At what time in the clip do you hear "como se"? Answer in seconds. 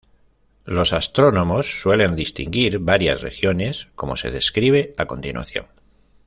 3.93-4.31